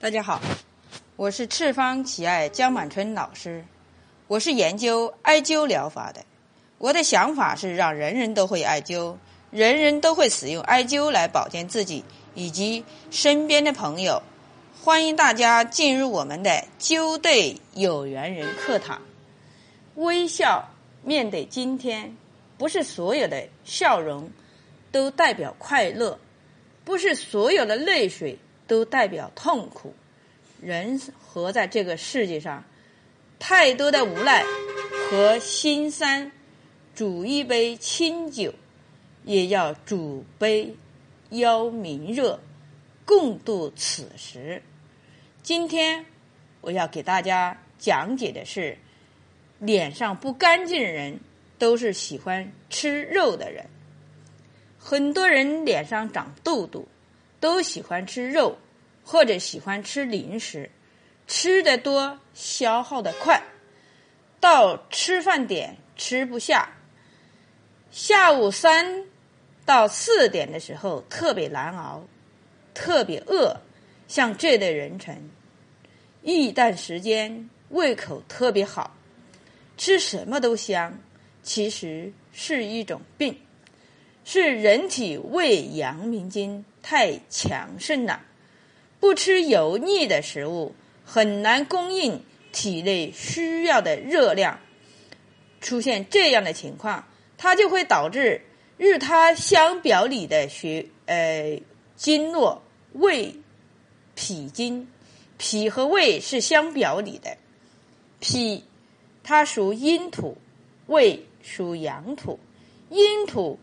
[0.00, 0.40] 大家好，
[1.16, 3.64] 我是赤方奇爱江满春老师，
[4.28, 6.24] 我是研究艾灸疗法的。
[6.78, 9.16] 我的想法是让人人都会艾灸，
[9.50, 12.04] 人人都会使用艾灸来保健自己
[12.36, 14.22] 以及身边的朋友。
[14.84, 19.02] 欢迎大家进入我们的灸对有缘人课堂。
[19.96, 20.70] 微笑
[21.02, 22.16] 面对今天，
[22.56, 24.30] 不是所有的笑容
[24.92, 26.20] 都代表快乐，
[26.84, 28.38] 不是所有的泪水。
[28.68, 29.92] 都代表痛苦。
[30.60, 32.62] 人活在这个世界上，
[33.40, 34.44] 太多的无奈
[35.10, 36.30] 和心酸。
[36.94, 38.52] 煮一杯清酒，
[39.24, 40.74] 也要煮杯
[41.30, 42.40] 邀明热，
[43.04, 44.60] 共度此时。
[45.44, 46.04] 今天
[46.60, 48.76] 我要给大家讲解的是，
[49.60, 51.20] 脸上不干净的人
[51.56, 53.64] 都是喜欢吃肉的人。
[54.76, 56.84] 很多人脸上长痘痘。
[57.40, 58.58] 都喜欢吃肉，
[59.04, 60.70] 或者喜欢吃零食，
[61.26, 63.42] 吃的多，消耗的快，
[64.40, 66.70] 到吃饭点吃不下。
[67.90, 69.04] 下午三
[69.64, 72.02] 到四点的时候特别难熬，
[72.74, 73.56] 特别饿。
[74.08, 75.14] 像这类人群，
[76.22, 78.96] 一段时间胃口特别好，
[79.76, 80.98] 吃什么都香，
[81.42, 83.38] 其实是一种病，
[84.24, 86.64] 是人体胃阳明经。
[86.82, 88.22] 太强盛了，
[89.00, 94.60] 不吃油腻的食物，很难供应体内需要的热量。
[95.60, 98.42] 出现这样的情况，它就会导致
[98.76, 101.60] 日他相表里的血呃
[101.96, 103.34] 经络胃
[104.14, 104.88] 脾经，
[105.36, 107.36] 脾和胃是相表里的，
[108.20, 108.64] 脾
[109.24, 110.38] 它属阴土，
[110.86, 112.38] 胃属阳土，
[112.88, 113.58] 阴土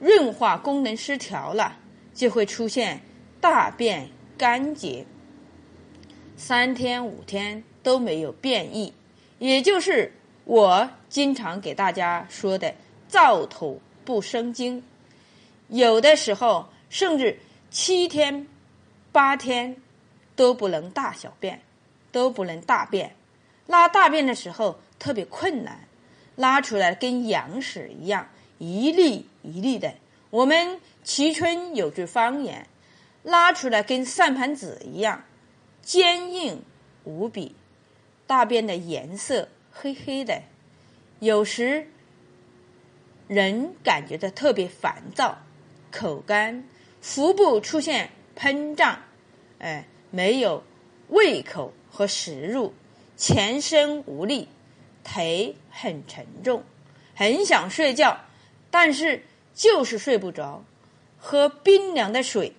[0.00, 1.78] 润化功能失调了。
[2.14, 3.00] 就会出现
[3.40, 5.04] 大便干结，
[6.36, 8.92] 三天五天都没有变异，
[9.38, 10.12] 也就是
[10.44, 12.74] 我经常给大家说的
[13.10, 14.82] “燥土不生精”。
[15.68, 17.38] 有的时候甚至
[17.70, 18.46] 七天、
[19.10, 19.76] 八天
[20.36, 21.60] 都不能大小便，
[22.12, 23.14] 都不能大便。
[23.66, 25.88] 拉大便的时候特别困难，
[26.36, 29.94] 拉出来跟羊屎一样，一粒一粒的。
[30.34, 30.80] 我们。
[31.04, 32.66] 蕲春有句方言，
[33.22, 35.22] 拉出来跟算盘子一样，
[35.82, 36.62] 坚硬
[37.04, 37.54] 无比。
[38.26, 40.42] 大便的颜色黑黑的，
[41.20, 41.86] 有时
[43.28, 45.36] 人感觉到特别烦躁，
[45.92, 46.64] 口干，
[47.02, 48.98] 腹部出现膨胀，
[49.58, 50.64] 哎，没有
[51.08, 52.72] 胃口和食欲，
[53.18, 54.48] 全身无力，
[55.04, 56.64] 腿很沉重，
[57.14, 58.18] 很想睡觉，
[58.70, 59.22] 但是
[59.54, 60.64] 就是睡不着。
[61.18, 62.52] 喝冰凉的水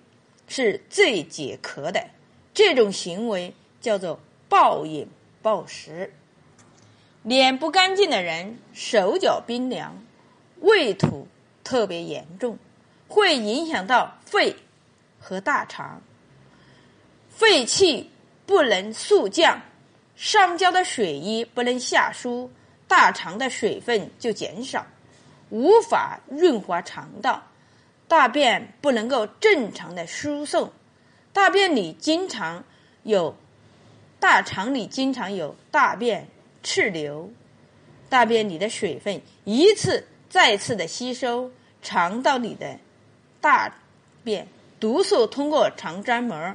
[0.48, 2.08] 是最解渴的，
[2.52, 4.18] 这种行为叫做
[4.48, 5.08] 暴饮
[5.40, 6.12] 暴食。
[7.22, 10.02] 脸不干净的人，手脚冰凉，
[10.60, 11.28] 胃土
[11.62, 12.58] 特别严重，
[13.08, 14.56] 会影响到肺
[15.20, 16.02] 和大肠，
[17.28, 18.10] 肺气
[18.46, 19.60] 不能速降，
[20.16, 22.50] 上焦的水液不能下输，
[22.88, 24.86] 大肠的水分就减少，
[25.50, 27.42] 无法润滑肠道。
[28.08, 30.70] 大便不能够正常的输送，
[31.32, 32.62] 大便里经常
[33.02, 33.34] 有
[34.20, 36.28] 大肠里经常有大便
[36.62, 37.28] 滞留，
[38.08, 41.50] 大便里的水分一次再次的吸收，
[41.82, 42.78] 肠道里的
[43.40, 43.74] 大
[44.22, 44.46] 便
[44.78, 46.54] 毒素通过肠粘膜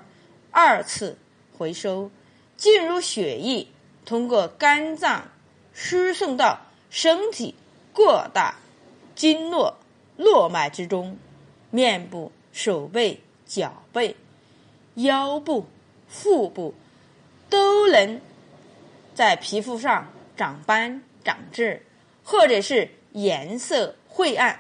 [0.52, 1.18] 二次
[1.58, 2.10] 回收，
[2.56, 3.68] 进入血液，
[4.06, 5.30] 通过肝脏
[5.74, 7.56] 输送到身体
[7.92, 8.56] 过大
[9.22, 9.78] 经络
[10.18, 11.16] 络脉之中。
[11.70, 14.16] 面部、手背、脚背、
[14.96, 15.68] 腰部、
[16.10, 16.74] 腹部
[17.48, 18.20] 都能
[19.14, 21.86] 在皮肤上长斑、长痣，
[22.24, 24.60] 或者是颜色晦暗，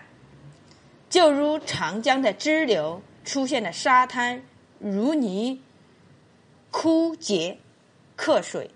[1.09, 4.43] 就如长江的支流出现了沙滩
[4.77, 5.59] 如泥、
[6.69, 7.57] 枯竭、
[8.15, 8.69] 克水；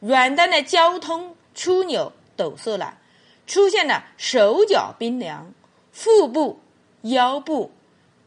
[0.00, 2.98] 远端的交通枢纽堵塞了，
[3.46, 5.52] 出现了手脚冰凉、
[5.92, 6.60] 腹部、
[7.02, 7.72] 腰部。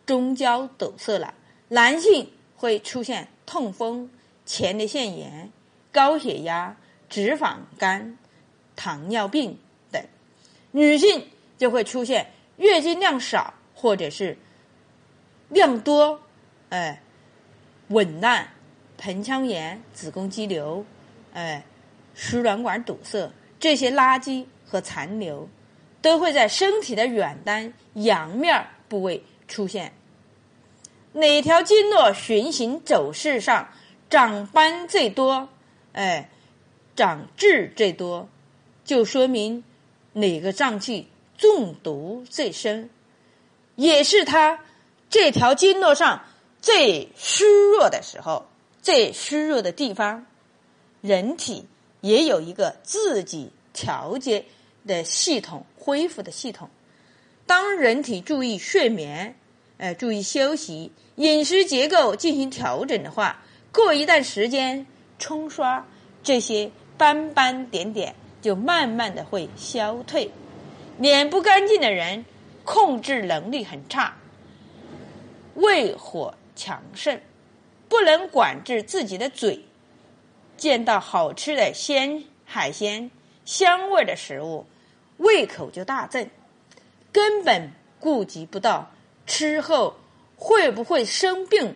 [0.06, 1.36] 中焦堵塞了，
[1.68, 4.10] 男性会出现痛风、
[4.44, 5.52] 前列腺炎、
[5.92, 6.76] 高血压、
[7.08, 8.18] 脂肪肝、
[8.76, 9.60] 糖尿病
[9.92, 10.02] 等；
[10.72, 11.28] 女性
[11.60, 14.36] 就会出现月经量少或者是
[15.50, 16.20] 量多，
[16.70, 17.04] 哎，
[17.90, 18.50] 紊乱、
[18.98, 20.84] 盆腔炎、子宫肌瘤，
[21.34, 21.64] 哎，
[22.16, 25.50] 输卵管堵塞，这些垃圾和残留
[26.02, 29.94] 都会在身体的远端阳面部位出现。
[31.14, 33.70] 哪条经络循行走势上
[34.10, 35.50] 长斑最多，
[35.94, 36.30] 哎，
[36.96, 38.30] 长痣最多，
[38.86, 39.64] 就说明
[40.14, 41.08] 哪个脏器
[41.38, 42.90] 中毒最深，
[43.76, 44.60] 也是他
[45.10, 46.24] 这条经络上
[46.62, 48.46] 最虚弱的时候，
[48.82, 50.26] 最虚弱的地方。
[51.02, 51.66] 人体
[52.02, 54.44] 也有一个自己调节
[54.90, 56.70] 的系统、恢复的系统。
[57.46, 59.36] 当人体注意睡眠，
[59.78, 63.42] 呃，注意休息，饮食结构进行调整的话，
[63.72, 64.86] 过一段时间
[65.18, 65.86] 冲刷
[66.24, 70.30] 这些斑斑点点，就慢慢的会消退。
[70.98, 72.26] 脸不干净的人，
[72.66, 74.18] 控制能力很差，
[75.56, 77.22] 胃火强盛，
[77.88, 79.64] 不能管制自己的嘴。
[80.58, 83.10] 见到好吃的鲜海鲜、
[83.46, 84.66] 香味的食物，
[85.20, 86.30] 胃口就大增，
[87.14, 88.92] 根本顾及不到
[89.28, 89.98] 吃后
[90.36, 91.76] 会不会生病、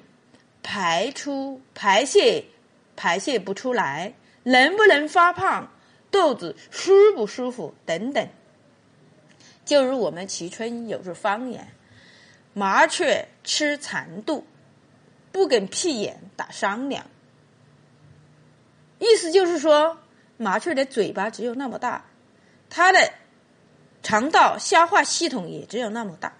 [0.63, 2.45] 排出排泄
[2.95, 4.13] 排泄不出来、
[4.43, 5.71] 能不能发胖、
[6.09, 8.27] 肚子舒不舒服等等。
[9.65, 11.69] 就如我们蕲春有句方言
[12.53, 14.45] ：“麻雀吃蚕肚，
[15.31, 17.05] 不跟屁眼打商量。”
[18.99, 19.97] 意思就是说，
[20.37, 22.05] 麻雀的嘴巴只有那么大，
[22.69, 23.13] 它的
[24.03, 26.33] 肠道消化系统也只有那么大。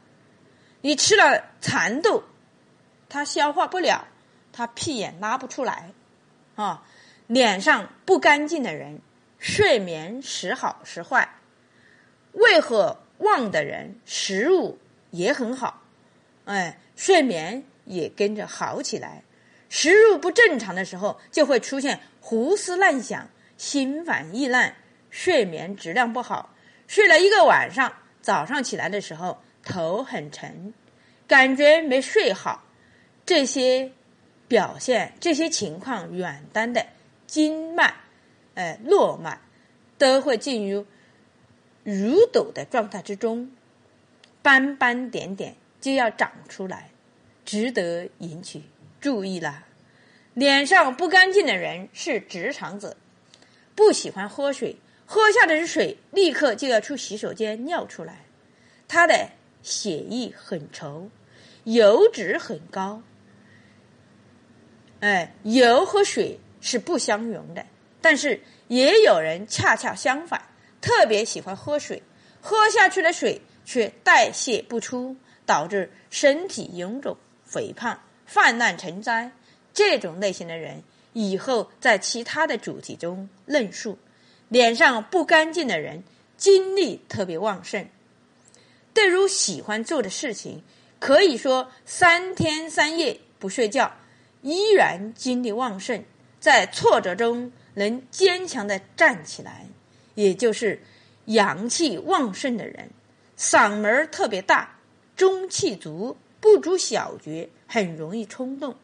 [0.82, 2.24] 你吃了蚕豆，
[3.10, 4.06] 它消化不了，
[4.52, 5.92] 它屁眼拉不出来。
[6.56, 6.86] 啊，
[7.26, 9.00] 脸上不干净的人，
[9.40, 11.28] 睡眠时好时坏；
[12.34, 14.78] 胃火旺的人，食物
[15.10, 15.82] 也很好，
[16.46, 19.24] 哎，睡眠也跟着好起来。
[19.70, 23.28] 食入不正常的时候，就会出现胡思乱想、
[23.58, 24.76] 心烦意乱、
[25.10, 26.53] 睡眠质量不好。
[26.94, 27.92] 睡了一个晚上，
[28.22, 30.76] 早上起来的时候头很沉，
[31.28, 32.64] 感觉没睡好。
[33.26, 33.92] 这些
[34.48, 36.86] 表现、这些情况，远端的
[37.26, 37.96] 经脉、
[38.54, 39.42] 哎络脉
[39.98, 40.86] 都会进入
[41.82, 43.52] 如抖的状态之中，
[44.44, 46.92] 斑斑点点就要长出来，
[47.44, 48.66] 值得引起。
[49.02, 49.64] 注意了，
[50.36, 52.98] 脸上不干净的人是直肠子，
[53.74, 54.76] 不喜欢喝水，
[55.14, 58.26] 喝下的水立刻就要出洗手间尿出来。
[58.88, 59.30] 他的
[59.62, 61.08] 血液很稠，
[61.66, 63.04] 油脂很高。
[65.02, 67.64] 哎，油和水是不相容的，
[68.02, 70.42] 但是也有人恰恰相反，
[70.82, 72.02] 特别喜欢喝水，
[72.42, 78.00] 喝下去的水却代谢不出，导致身体臃肿、肥胖。
[78.26, 79.32] 泛滥成灾，
[79.76, 80.82] 这种类型的人
[81.12, 84.00] 以后在其他的主题中论述。
[84.54, 86.04] 脸上不干净的人，
[86.38, 87.88] 精力特别旺盛，
[88.94, 90.62] 对于喜欢做的事情，
[91.00, 93.92] 可以说三天三夜不睡觉，
[94.44, 96.04] 依然精力旺盛，
[96.40, 99.66] 在挫折中能坚强的站起来。
[100.14, 100.80] 也就是
[101.26, 102.92] 阳气旺盛的人，
[103.36, 104.78] 嗓门特别大，
[105.16, 106.16] 中气足。
[106.40, 108.76] 不足小觉，很容易冲动，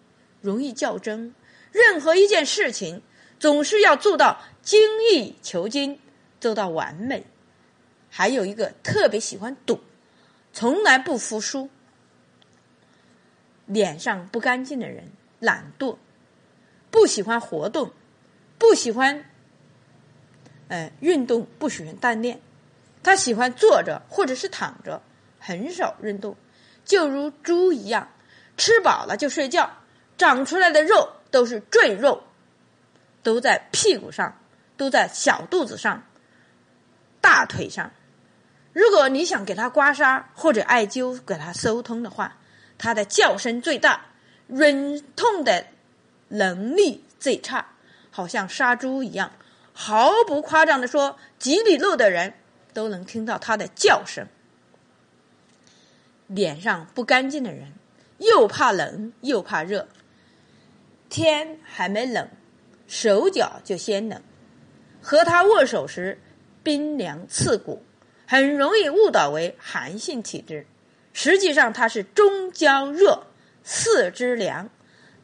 [0.42, 1.36] 容易较真。
[1.72, 3.04] 任何一件事情，
[3.38, 5.98] 总是要做到精益求精，
[6.40, 7.26] 做到完美。
[8.08, 9.80] 还有一个特别喜欢赌，
[10.54, 11.72] 从来不服输。
[13.66, 15.98] 脸上不干净的人，懒惰，
[16.92, 17.92] 不喜欢活动，
[18.60, 19.26] 不喜欢，
[20.68, 22.40] 呃，运动，不喜欢锻炼。
[23.02, 25.02] 他喜欢坐着或者是躺着，
[25.40, 26.36] 很少运动。
[26.86, 28.12] 就如猪一样，
[28.56, 29.78] 吃饱了就睡觉，
[30.16, 32.22] 长出来的肉都是赘肉，
[33.24, 34.39] 都在屁股上，
[34.80, 36.04] 都在小肚子上、
[37.20, 37.92] 大腿上。
[38.72, 42.38] 如果你想给它刮痧或者艾灸给它疏通的话，
[42.78, 44.06] 它的叫声最大，
[44.48, 45.66] 忍痛的
[46.30, 47.74] 能力最差，
[48.10, 49.34] 好像杀猪一样。
[49.74, 52.36] 毫不夸张的说，几里路的人
[52.74, 54.28] 都能听到它的叫声。
[56.28, 57.74] 脸上不干净的人，
[58.20, 59.90] 又怕冷又怕热。
[61.10, 62.30] 天还没冷，
[62.88, 64.22] 手脚就先冷。
[65.02, 66.20] 和他握手时，
[66.64, 67.84] 冰凉刺骨，
[68.28, 70.66] 很容易误导为寒性体质。
[71.14, 73.28] 实际上他是中焦热，
[73.64, 74.70] 四肢凉。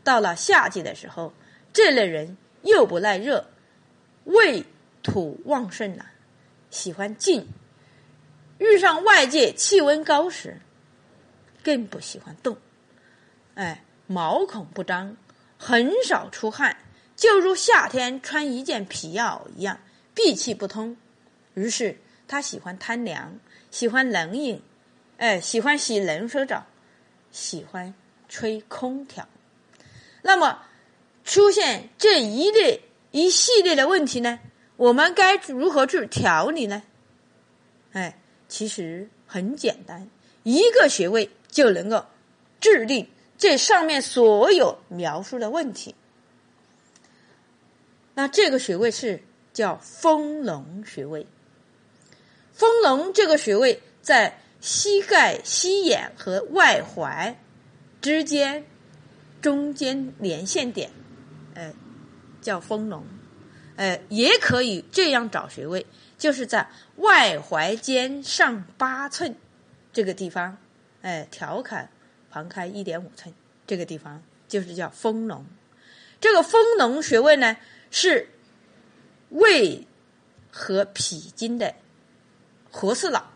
[0.04, 1.34] 到了夏季的时候，
[1.74, 3.46] 这类人又不耐热，
[4.26, 4.66] 胃
[5.02, 6.06] 土旺盛了，
[6.70, 7.48] 喜欢静。
[8.58, 10.60] 遇上外界气温高时，
[11.64, 12.58] 更不喜欢动，
[13.56, 15.18] 哎，毛孔不张，
[15.58, 16.78] 很少出汗，
[17.26, 19.80] 就如夏天穿一件皮袄一样，
[20.14, 20.96] 闭气不通。
[21.56, 23.40] 于是他喜欢贪凉，
[23.72, 24.62] 喜欢冷饮，
[25.18, 26.68] 哎，喜欢洗冷水澡，
[27.32, 27.96] 喜欢
[28.30, 29.28] 吹空调。
[30.22, 30.68] 那么
[31.24, 34.40] 出现这一列一系列的问题呢，
[34.76, 36.84] 我们该如何去调理呢？
[37.94, 40.08] 哎，其实很简单，
[40.44, 42.06] 一个穴位就能够
[42.62, 45.96] 治理这上面所有描述的问题。
[48.16, 49.22] 那这个穴位是
[49.54, 51.28] 叫丰隆穴位。
[52.54, 57.36] 丰隆这个穴位在膝盖、膝眼和外踝
[58.02, 58.66] 之间
[59.42, 60.90] 中间连线点，
[61.54, 61.74] 呃，
[62.42, 63.06] 叫丰隆。
[63.76, 65.86] 呃，也可以这样找穴位，
[66.18, 69.36] 就是在外踝尖上八寸
[69.92, 70.58] 这个地方，
[71.02, 71.90] 哎，调侃
[72.30, 73.36] 旁开一点五寸
[73.68, 75.46] 这个地方，就是叫丰隆。
[76.22, 77.58] 这个丰隆穴位呢？
[77.98, 78.28] 是
[79.30, 79.88] 胃
[80.52, 81.76] 和脾经的
[82.70, 83.32] 合四脑。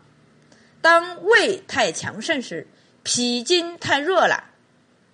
[0.82, 2.66] 当胃太强盛时，
[3.02, 4.50] 脾经太弱了，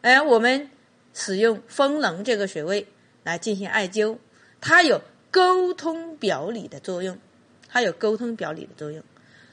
[0.03, 0.69] 哎，我们
[1.15, 2.89] 使用丰隆这个穴位
[3.23, 4.19] 来进行艾灸，
[4.61, 5.01] 它有
[5.31, 7.17] 沟通表里的作用，
[7.69, 9.01] 它有沟通表里的作用。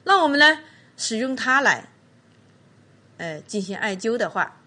[0.05, 0.57] 那我们呢，
[0.97, 1.89] 使用它来，
[3.17, 4.59] 呃，进行艾灸的话，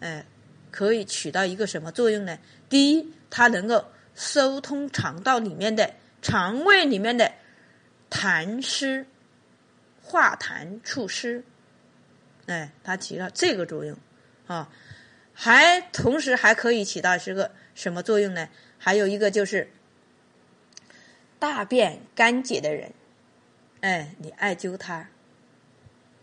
[0.00, 0.26] 呃，
[0.72, 2.36] 可以起到一个什么作用呢？
[2.68, 3.84] 第一，它能够。
[4.14, 7.32] 疏通肠道里面的肠胃里面的
[8.10, 9.06] 痰湿
[10.02, 11.44] 化痰除湿，
[12.46, 13.96] 哎，它起到这个作用
[14.46, 14.70] 啊，
[15.32, 18.48] 还同时还可以起到是个什么作用呢？
[18.78, 19.70] 还有一个就是
[21.38, 22.92] 大便干结的人，
[23.80, 25.08] 哎，你艾灸它，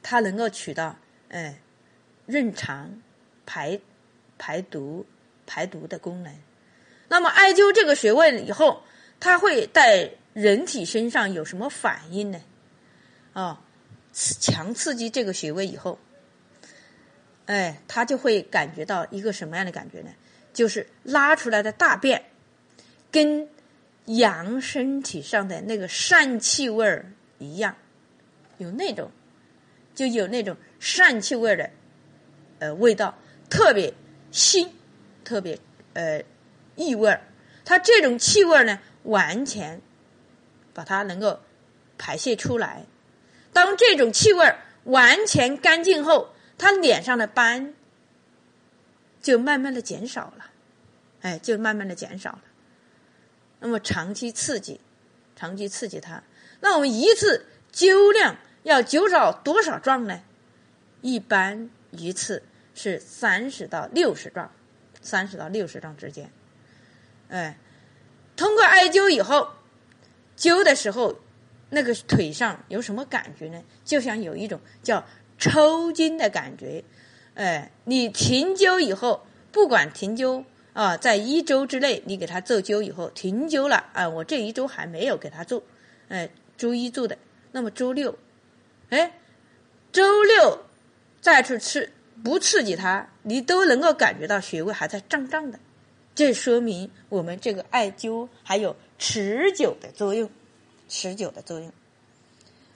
[0.03, 0.98] 它能够起到
[1.29, 1.60] 哎
[2.25, 3.01] 润肠
[3.46, 3.79] 排
[4.38, 5.05] 排毒
[5.48, 6.36] 排毒的功能。
[7.10, 8.84] 那么艾灸这个穴位以后，
[9.20, 12.39] 它会在人体身上有什么反应呢？
[13.34, 13.62] 啊，
[14.13, 15.98] 强刺激这个穴位以后，
[17.48, 20.12] 哎，他就会感觉到一个什么样的感觉呢？
[20.54, 22.25] 就是拉出来的大便
[23.12, 23.50] 跟
[24.06, 27.75] 羊身体上的那个疝气味儿一样，
[28.60, 29.10] 有那种
[29.96, 31.70] 就有那种疝气味的
[32.60, 33.18] 呃味道，
[33.50, 33.92] 特别
[34.32, 34.70] 腥，
[35.24, 35.58] 特别
[35.94, 36.24] 呃。
[36.79, 37.21] 异味儿，
[37.65, 39.81] 它这种气味呢，完全
[40.74, 41.41] 把它能够
[41.98, 42.86] 排泄出来。
[43.51, 44.55] 当这种气味
[44.86, 47.74] 完全干净后，他脸上的斑
[49.21, 50.51] 就慢慢的减少了，
[51.21, 52.41] 哎，就慢慢的减少了。
[53.59, 54.79] 那么长期刺激，
[55.36, 56.24] 长期刺激它，
[56.62, 60.21] 那我们一次灸量要灸少多少壮呢？
[61.01, 62.41] 一般一次
[62.74, 64.50] 是三十到六十壮，
[65.01, 66.31] 三十到六十壮之间。
[67.29, 67.57] 哎，
[68.36, 69.50] 通过艾灸以后，
[70.38, 71.19] 灸的时候，
[71.69, 73.63] 那个腿上有什么感觉呢？
[73.86, 75.05] 就像有一种叫
[75.38, 76.83] 抽筋的感觉。
[77.36, 80.43] 哎，你停灸以后，不管停灸
[80.74, 85.63] 啊，在一周之内，你给他做灸以后停灸了啊，我这一周还没有给他做，
[86.09, 87.17] 哎，周一做的，
[87.51, 88.17] 那么周六，
[88.89, 89.19] 哎，
[89.91, 90.65] 周六
[91.21, 91.91] 再去吃，
[92.24, 95.59] 不刺激它，你都能够感觉到穴位还在胀胀的。
[96.19, 100.29] 这说明我们这个艾灸还有持久的作用，
[100.89, 101.71] 持久的作用。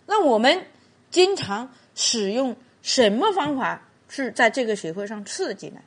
[0.06, 0.66] 那我们
[1.12, 5.82] 经常使用什么方法是在这个穴位上刺激呢？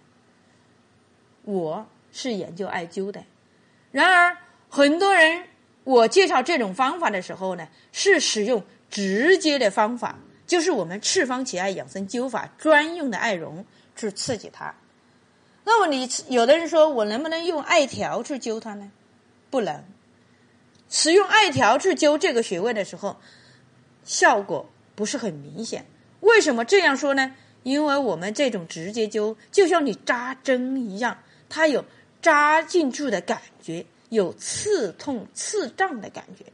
[1.44, 3.24] 我是研究艾灸的，
[3.90, 4.36] 然而
[4.68, 5.44] 很多人
[5.84, 13.64] 我介绍这种方法的时候呢，是使用直接的方法，就是我们赤方奇艾养生灸法专用的艾绒
[13.96, 14.74] 去刺激它。
[15.68, 18.92] 那么你有的人说我能不能用艾条去灸它呢？
[19.50, 19.82] 不能。
[20.88, 23.16] 使用艾条去灸这个穴位的时候，
[24.04, 25.84] 效果不是很明显。
[26.20, 27.34] 为什么这样说呢？
[27.64, 31.18] 因为我们这种直接灸就像你扎针一样，
[31.48, 31.84] 它有
[32.22, 36.44] 扎进去的感觉，有刺痛、刺胀的感觉。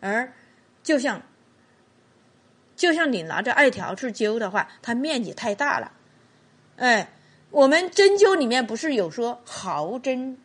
[0.00, 0.30] 而
[0.82, 1.22] 就像
[2.76, 5.90] 就像你拿着艾条去灸的话，它面积太大了，
[6.76, 7.08] 哎。
[7.52, 10.38] 我们针灸里面不是有说毫针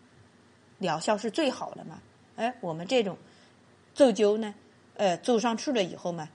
[0.77, 2.01] 疗效是最好的吗？
[2.35, 3.17] 哎，我们这种
[3.93, 4.53] 做灸呢，
[4.97, 6.27] 呃，做上去了以后嘛，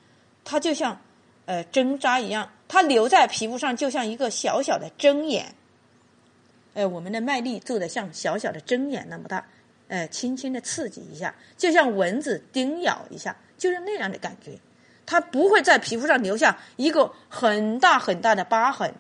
[0.42, 0.98] 它就像
[1.44, 5.54] 呃针扎一样，它留在皮肤上就像一个小小的针眼。
[6.72, 9.46] 呃，我们的麦粒做的像小小的针眼那么大，
[9.88, 14.58] 呃，轻轻的刺激一下，就像蚊子叮咬一下，就是那样的感觉。
[15.04, 18.94] 它不会在皮肤上留下一个很大很大的疤痕。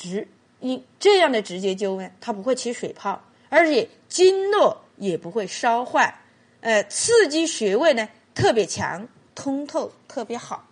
[0.00, 0.26] 直
[0.60, 6.22] 因这样的直接灸呢，它不会起水泡，而且经络也不会烧坏，
[6.62, 10.66] 呃，刺激穴位呢特别强，通透特别好。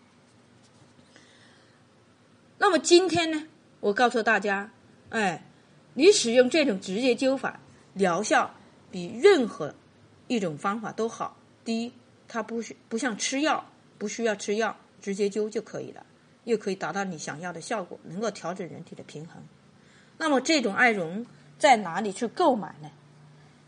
[2.57, 3.47] 那么今天呢，
[3.81, 4.71] 我告诉大家，
[5.11, 5.45] 哎，
[5.93, 7.61] 你使用这种直接灸法，
[7.93, 8.55] 疗效
[8.91, 9.75] 比任何
[10.27, 11.37] 一种方法都好。
[11.67, 11.93] 第一，
[12.27, 16.07] 它不需不像吃药，不需要吃药，直接灸就可以了，
[16.49, 19.43] 又可以达到你想要的效果，能够调整人体的平衡。
[20.17, 21.27] 那么这种艾绒
[21.59, 22.91] 在哪里去购买呢？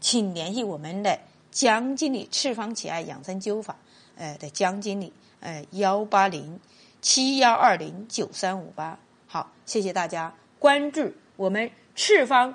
[0.01, 1.21] 请联系我们的
[1.51, 3.77] 江经理赤方奇艾养生灸法，
[4.17, 6.59] 呃的江经理，呃幺八零
[7.03, 8.99] 七幺二零九三五八。
[9.27, 12.55] 好，谢谢大家关注我们赤方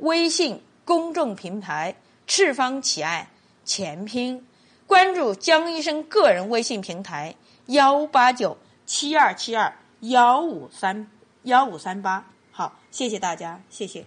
[0.00, 1.96] 微信公众平台
[2.28, 3.30] “赤方奇艾”
[3.64, 4.46] 全拼。
[4.86, 7.34] 关注江医生个人微信平台
[7.66, 11.06] 幺八九七二七二幺五三
[11.42, 14.00] 幺五三八，好，谢谢大家，谢谢。